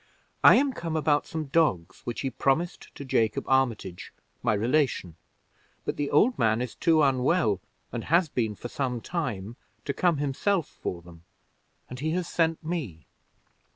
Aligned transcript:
"I 0.43 0.55
am 0.55 0.73
come 0.73 0.95
about 0.95 1.27
some 1.27 1.45
dogs 1.45 2.01
which 2.05 2.21
he 2.21 2.31
promised 2.31 2.89
to 2.95 3.05
Jacob 3.05 3.45
Armitage, 3.47 4.11
my 4.41 4.55
relation; 4.55 5.15
but 5.85 5.95
the 5.95 6.09
old 6.09 6.39
man 6.39 6.59
is 6.59 6.73
too 6.73 7.03
unwell, 7.03 7.61
and 7.91 8.05
has 8.05 8.27
been 8.27 8.55
for 8.55 8.67
some 8.67 8.99
time, 8.99 9.57
to 9.85 9.93
come 9.93 10.17
himself 10.17 10.67
for 10.67 11.03
them, 11.03 11.23
and 11.87 11.99
he 11.99 12.09
has 12.13 12.27
sent 12.27 12.63
me." 12.63 13.05